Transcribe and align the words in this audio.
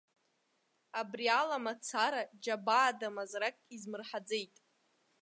Абри 0.99 1.27
ала 1.41 1.57
мацара, 1.65 2.21
џьабаада 2.43 3.09
мазарак 3.15 3.57
измырҳаӡеит. 3.75 4.53